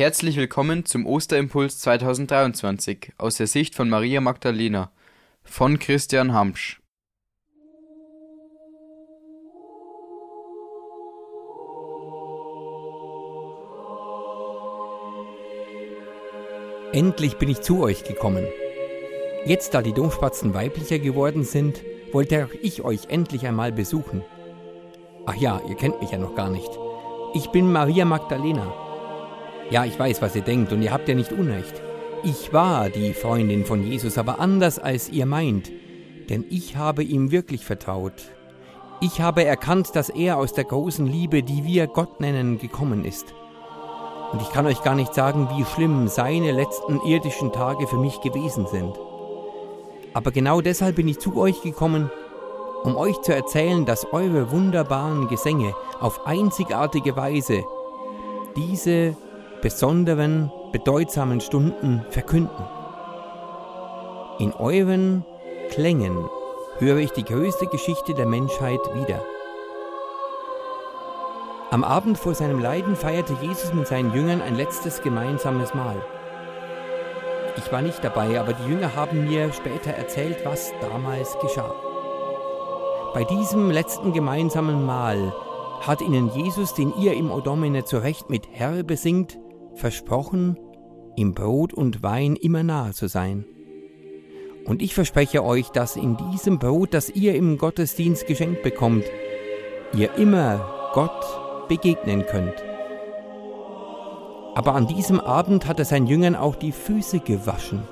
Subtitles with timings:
[0.00, 4.90] Herzlich willkommen zum Osterimpuls 2023 aus der Sicht von Maria Magdalena
[5.42, 6.80] von Christian Hamsch.
[16.94, 18.46] Endlich bin ich zu euch gekommen.
[19.44, 21.82] Jetzt, da die Domspatzen weiblicher geworden sind,
[22.12, 24.24] wollte auch ich euch endlich einmal besuchen.
[25.26, 26.70] Ach ja, ihr kennt mich ja noch gar nicht.
[27.34, 28.89] Ich bin Maria Magdalena.
[29.70, 31.80] Ja, ich weiß, was ihr denkt, und ihr habt ja nicht Unrecht.
[32.24, 35.70] Ich war die Freundin von Jesus, aber anders als ihr meint,
[36.28, 38.32] denn ich habe ihm wirklich vertraut.
[39.00, 43.32] Ich habe erkannt, dass er aus der großen Liebe, die wir Gott nennen, gekommen ist.
[44.32, 48.20] Und ich kann euch gar nicht sagen, wie schlimm seine letzten irdischen Tage für mich
[48.20, 48.92] gewesen sind.
[50.12, 52.10] Aber genau deshalb bin ich zu euch gekommen,
[52.82, 57.62] um euch zu erzählen, dass eure wunderbaren Gesänge auf einzigartige Weise
[58.56, 59.16] diese
[59.60, 62.64] besonderen, bedeutsamen Stunden verkünden.
[64.38, 65.24] In euren
[65.70, 66.16] Klängen
[66.78, 69.22] höre ich die größte Geschichte der Menschheit wieder.
[71.70, 76.02] Am Abend vor seinem Leiden feierte Jesus mit seinen Jüngern ein letztes gemeinsames Mahl.
[77.56, 81.72] Ich war nicht dabei, aber die Jünger haben mir später erzählt, was damals geschah.
[83.12, 85.32] Bei diesem letzten gemeinsamen Mahl
[85.80, 89.38] hat ihnen Jesus, den ihr im Odomine zu Recht mit Herr besingt,
[89.80, 90.56] versprochen,
[91.16, 93.44] im Brot und Wein immer nahe zu sein.
[94.66, 99.04] Und ich verspreche euch, dass in diesem Brot, das ihr im Gottesdienst geschenkt bekommt,
[99.92, 102.54] ihr immer Gott begegnen könnt.
[104.54, 107.82] Aber an diesem Abend hat er seinen Jüngern auch die Füße gewaschen.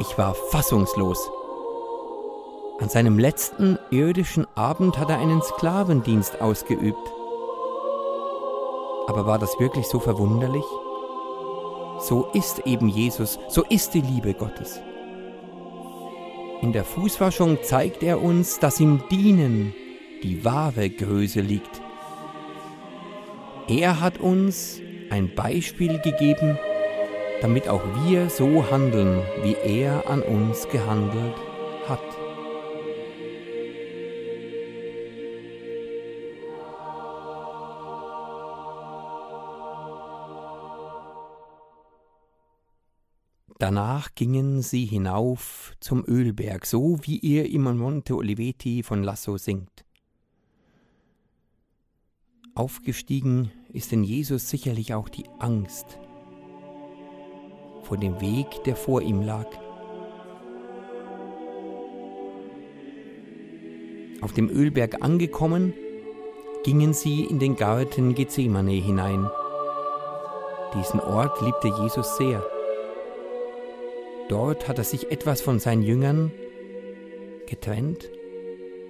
[0.00, 1.30] Ich war fassungslos.
[2.80, 7.12] An seinem letzten irdischen Abend hat er einen Sklavendienst ausgeübt.
[9.08, 10.64] Aber war das wirklich so verwunderlich?
[11.98, 14.82] So ist eben Jesus, so ist die Liebe Gottes.
[16.60, 19.74] In der Fußwaschung zeigt er uns, dass im Dienen
[20.22, 21.80] die wahre Größe liegt.
[23.66, 26.58] Er hat uns ein Beispiel gegeben,
[27.40, 31.34] damit auch wir so handeln, wie er an uns gehandelt
[43.58, 49.84] Danach gingen sie hinauf zum Ölberg, so wie ihr im Monte Oliveti von Lasso singt.
[52.54, 55.98] Aufgestiegen ist in Jesus sicherlich auch die Angst
[57.82, 59.46] vor dem Weg, der vor ihm lag.
[64.20, 65.72] Auf dem Ölberg angekommen,
[66.64, 69.28] gingen sie in den Garten Gethsemane hinein.
[70.74, 72.44] Diesen Ort liebte Jesus sehr.
[74.28, 76.32] Dort hat er sich etwas von seinen Jüngern
[77.46, 78.10] getrennt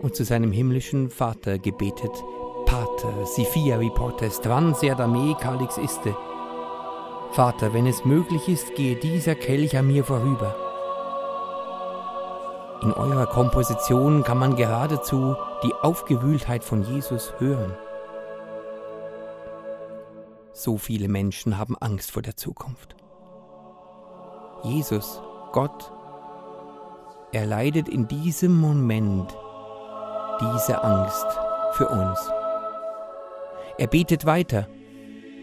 [0.00, 2.12] und zu seinem himmlischen Vater gebetet.
[2.66, 6.16] Pater, si fiavi potest, vanser da me calix iste.
[7.32, 10.54] Vater, wenn es möglich ist, gehe dieser Kelch an mir vorüber.
[12.82, 15.34] In eurer Komposition kann man geradezu
[15.64, 17.74] die Aufgewühltheit von Jesus hören.
[20.52, 22.94] So viele Menschen haben Angst vor der Zukunft.
[24.62, 25.20] Jesus,
[25.54, 25.92] Gott,
[27.30, 29.32] er leidet in diesem Moment
[30.40, 31.26] diese Angst
[31.74, 32.18] für uns.
[33.78, 34.66] Er betet weiter,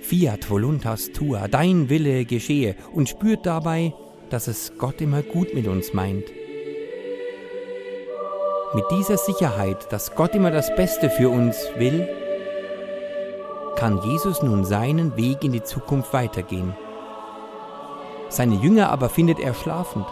[0.00, 3.92] Fiat voluntas tua, dein Wille geschehe, und spürt dabei,
[4.30, 6.24] dass es Gott immer gut mit uns meint.
[8.72, 12.08] Mit dieser Sicherheit, dass Gott immer das Beste für uns will,
[13.76, 16.72] kann Jesus nun seinen Weg in die Zukunft weitergehen.
[18.28, 20.06] Seine Jünger aber findet er schlafend.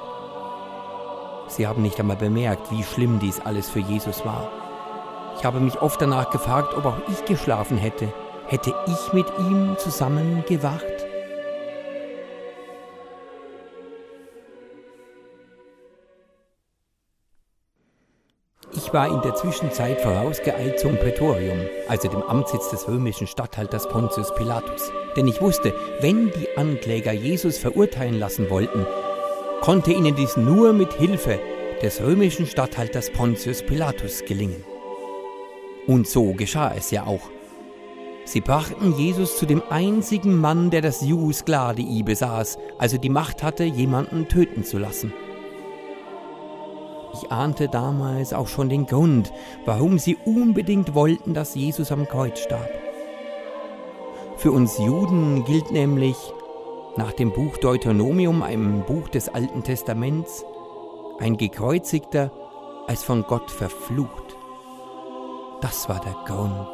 [1.48, 4.48] Sie haben nicht einmal bemerkt, wie schlimm dies alles für Jesus war.
[5.38, 8.12] Ich habe mich oft danach gefragt, ob auch ich geschlafen hätte.
[8.46, 10.95] Hätte ich mit ihm zusammen gewacht?
[18.86, 24.32] Ich war in der Zwischenzeit vorausgeeilt zum Prätorium, also dem Amtssitz des römischen Statthalters Pontius
[24.36, 24.92] Pilatus.
[25.16, 28.86] Denn ich wusste, wenn die Ankläger Jesus verurteilen lassen wollten,
[29.60, 31.40] konnte ihnen dies nur mit Hilfe
[31.82, 34.64] des römischen Statthalters Pontius Pilatus gelingen.
[35.88, 37.28] Und so geschah es ja auch.
[38.24, 43.42] Sie brachten Jesus zu dem einzigen Mann, der das Jus Gladii besaß, also die Macht
[43.42, 45.12] hatte, jemanden töten zu lassen.
[47.22, 49.32] Ich ahnte damals auch schon den Grund,
[49.64, 52.68] warum sie unbedingt wollten, dass Jesus am Kreuz starb.
[54.36, 56.16] Für uns Juden gilt nämlich
[56.96, 60.44] nach dem Buch Deuteronomium, einem Buch des Alten Testaments,
[61.18, 62.30] ein gekreuzigter
[62.86, 64.36] als von Gott verflucht.
[65.62, 66.68] Das war der Grund.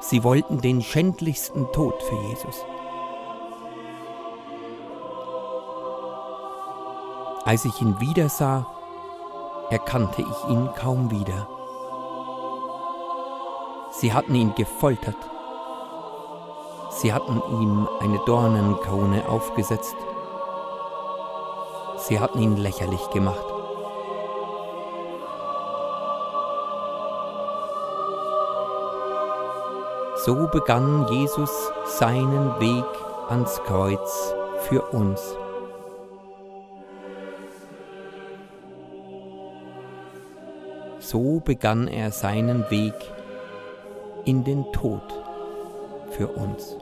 [0.00, 2.64] Sie wollten den schändlichsten Tod für Jesus.
[7.48, 8.66] Als ich ihn wiedersah,
[9.70, 11.48] erkannte ich ihn kaum wieder.
[13.90, 15.16] Sie hatten ihn gefoltert.
[16.90, 19.96] Sie hatten ihm eine Dornenkrone aufgesetzt.
[21.96, 23.46] Sie hatten ihn lächerlich gemacht.
[30.16, 32.84] So begann Jesus seinen Weg
[33.30, 34.34] ans Kreuz
[34.68, 35.38] für uns.
[41.00, 42.94] So begann er seinen Weg
[44.24, 45.02] in den Tod
[46.10, 46.76] für uns.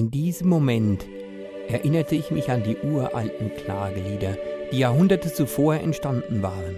[0.00, 1.04] In diesem Moment
[1.68, 4.34] erinnerte ich mich an die uralten Klagelieder,
[4.72, 6.76] die Jahrhunderte zuvor entstanden waren.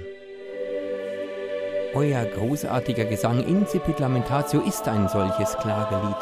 [1.94, 6.16] Euer großartiger Gesang Incipit Lamentatio ist ein solches Klagelied.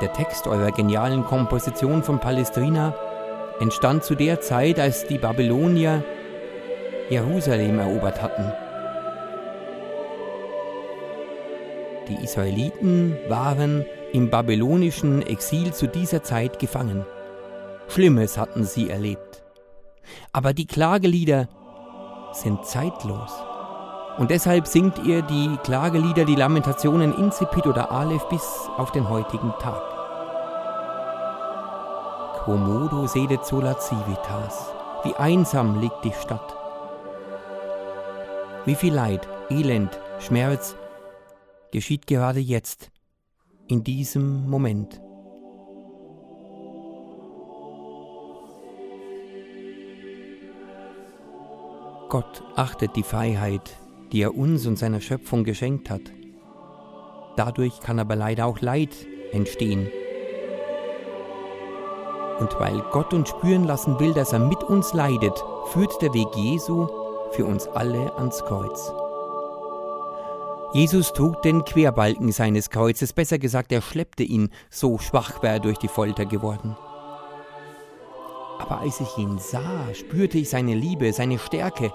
[0.00, 2.94] Der Text eurer genialen Komposition von Palestrina
[3.60, 6.02] entstand zu der Zeit, als die Babylonier
[7.10, 8.50] Jerusalem erobert hatten.
[12.08, 17.04] Die Israeliten waren im babylonischen Exil zu dieser Zeit gefangen.
[17.88, 19.42] Schlimmes hatten sie erlebt.
[20.32, 21.48] Aber die Klagelieder
[22.32, 23.32] sind zeitlos.
[24.18, 28.42] Und deshalb singt ihr die Klagelieder, die Lamentationen Incipit oder Aleph bis
[28.76, 29.82] auf den heutigen Tag.
[32.44, 34.72] Quomodo sedet sola civitas,
[35.04, 36.56] wie einsam liegt die Stadt.
[38.64, 40.76] Wie viel Leid, Elend, Schmerz
[41.70, 42.90] geschieht gerade jetzt
[43.68, 45.00] in diesem Moment.
[52.08, 53.76] Gott achtet die Freiheit,
[54.12, 56.00] die er uns und seiner Schöpfung geschenkt hat.
[57.36, 59.88] Dadurch kann aber leider auch Leid entstehen.
[62.40, 66.28] Und weil Gott uns spüren lassen will, dass er mit uns leidet, führt der Weg
[66.34, 66.86] Jesu
[67.32, 68.92] für uns alle ans Kreuz.
[70.74, 75.60] Jesus trug den Querbalken seines Kreuzes, besser gesagt, er schleppte ihn, so schwach war er
[75.60, 76.76] durch die Folter geworden.
[78.58, 81.90] Aber als ich ihn sah, spürte ich seine Liebe, seine Stärke,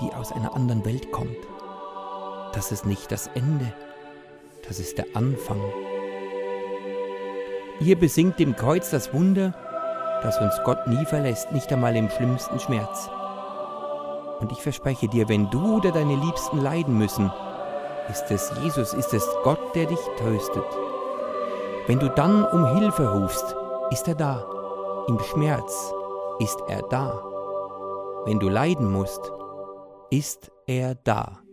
[0.00, 1.36] die aus einer anderen Welt kommt.
[2.52, 3.72] Das ist nicht das Ende,
[4.68, 5.60] das ist der Anfang.
[7.80, 9.52] Ihr besingt dem Kreuz das Wunder,
[10.22, 13.10] dass uns Gott nie verlässt, nicht einmal im schlimmsten Schmerz.
[14.40, 17.30] Und ich verspreche dir, wenn du oder deine Liebsten leiden müssen,
[18.10, 20.64] ist es Jesus, ist es Gott, der dich tröstet.
[21.86, 23.56] Wenn du dann um Hilfe rufst,
[23.90, 24.44] ist er da.
[25.08, 25.92] Im Schmerz
[26.38, 27.22] ist er da.
[28.24, 29.32] Wenn du leiden musst,
[30.10, 31.45] ist er da.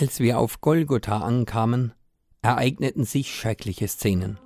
[0.00, 1.92] Als wir auf Golgotha ankamen,
[2.40, 4.38] ereigneten sich schreckliche Szenen.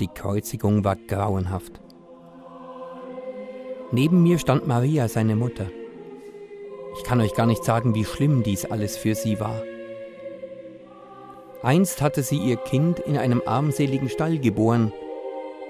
[0.00, 1.80] Die Kreuzigung war grauenhaft.
[3.92, 5.70] Neben mir stand Maria, seine Mutter.
[6.96, 9.62] Ich kann euch gar nicht sagen, wie schlimm dies alles für sie war.
[11.62, 14.92] Einst hatte sie ihr Kind in einem armseligen Stall geboren,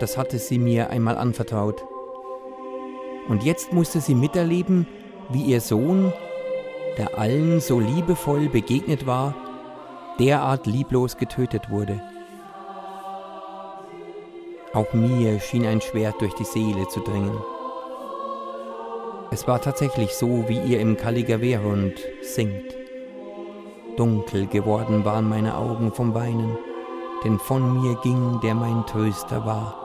[0.01, 1.85] das hatte sie mir einmal anvertraut.
[3.29, 4.87] Und jetzt musste sie miterleben,
[5.29, 6.11] wie ihr Sohn
[6.99, 9.35] der allen so liebevoll begegnet war,
[10.19, 12.01] derart lieblos getötet wurde.
[14.73, 17.37] Auch mir schien ein Schwert durch die Seele zu dringen.
[19.31, 22.77] Es war tatsächlich so, wie ihr im Caligaverund singt.
[23.97, 26.59] Dunkel geworden waren meine Augen vom Weinen,
[27.25, 29.84] denn von mir ging, der mein Tröster war.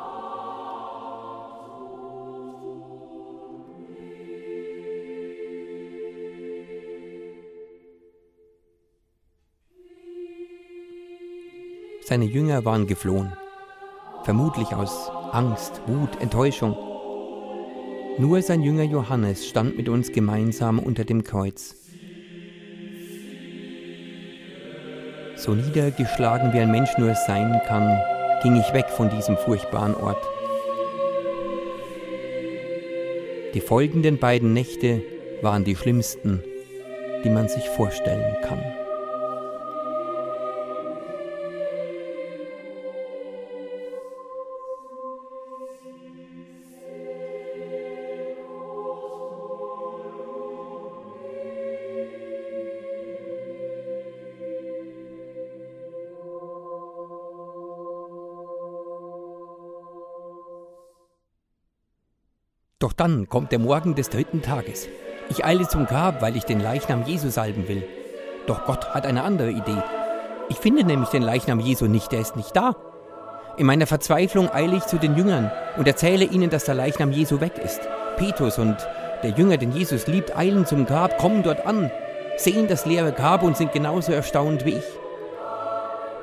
[12.10, 13.34] Seine Jünger waren geflohen,
[14.24, 16.76] vermutlich aus Angst, Wut, Enttäuschung.
[18.18, 21.76] Nur sein Jünger Johannes stand mit uns gemeinsam unter dem Kreuz.
[25.36, 28.02] So niedergeschlagen wie ein Mensch nur sein kann,
[28.42, 30.28] ging ich weg von diesem furchtbaren Ort.
[33.54, 35.04] Die folgenden beiden Nächte
[35.44, 36.44] waren die schlimmsten,
[37.24, 38.64] die man sich vorstellen kann.
[62.80, 64.88] Doch dann kommt der Morgen des dritten Tages.
[65.28, 67.86] Ich eile zum Grab, weil ich den Leichnam Jesu salben will.
[68.48, 69.84] Doch Gott hat eine andere Idee.
[70.48, 72.78] Ich finde nämlich den Leichnam Jesu nicht, er ist nicht da.
[73.58, 77.42] In meiner Verzweiflung eile ich zu den Jüngern und erzähle ihnen, dass der Leichnam Jesu
[77.42, 77.82] weg ist.
[78.16, 78.78] Petrus und
[79.24, 81.92] der Jünger, den Jesus liebt, eilen zum Grab, kommen dort an,
[82.38, 84.86] sehen das leere Grab und sind genauso erstaunt wie ich.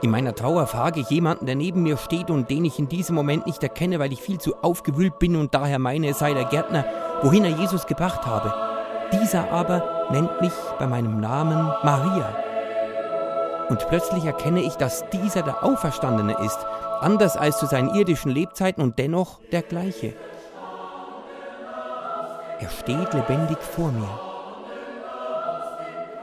[0.06, 3.16] In meiner Trauer frage ich jemanden, der neben mir steht und den ich in diesem
[3.16, 6.44] Moment nicht erkenne, weil ich viel zu aufgewühlt bin und daher meine, es sei der
[6.44, 6.84] Gärtner,
[7.22, 8.54] wohin er Jesus gebracht habe.
[9.10, 12.36] Dieser aber nennt mich bei meinem Namen Maria.
[13.68, 16.64] Und plötzlich erkenne ich, dass dieser der Auferstandene ist,
[17.00, 20.14] anders als zu seinen irdischen Lebzeiten und dennoch der gleiche.
[22.60, 24.20] Er steht lebendig vor mir.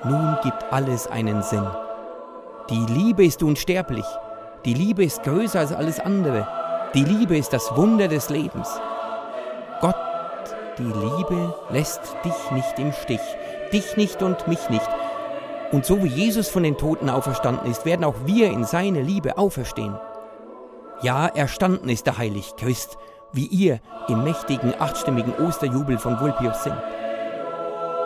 [0.05, 1.67] Nun gibt alles einen Sinn.
[2.69, 4.05] Die Liebe ist unsterblich.
[4.63, 6.47] Die Liebe ist größer als alles andere.
[6.93, 8.69] Die Liebe ist das Wunder des Lebens.
[9.81, 9.95] Gott,
[10.77, 13.19] die Liebe lässt dich nicht im Stich,
[13.73, 14.89] dich nicht und mich nicht.
[15.73, 19.37] Und so wie Jesus von den Toten auferstanden ist, werden auch wir in seine Liebe
[19.37, 19.99] auferstehen.
[21.01, 22.97] Ja, erstanden ist der Heilig Christ,
[23.33, 26.81] wie ihr im mächtigen achtstimmigen Osterjubel von Vulpius singt.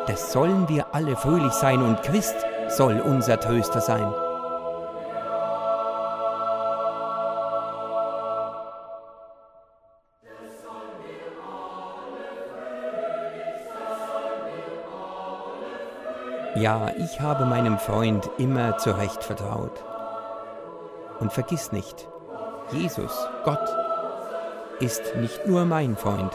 [0.08, 2.38] Das sollen wir alle fröhlich sein und Christ
[2.70, 4.12] soll unser Tröster sein.
[16.60, 19.84] Ja, ich habe meinem Freund immer zurecht vertraut.
[21.20, 22.08] Und vergiss nicht,
[22.72, 23.70] Jesus, Gott,
[24.80, 26.32] ist nicht nur mein Freund,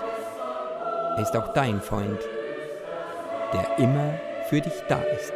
[1.17, 2.21] er ist auch dein Freund,
[3.53, 4.15] der immer
[4.49, 5.33] für dich da ist.